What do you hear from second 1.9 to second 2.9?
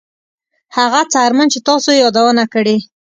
یې یادونه کړې